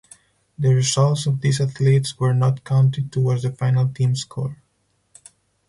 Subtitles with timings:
[0.57, 4.57] The results of these athletes were not counted towards the final team score.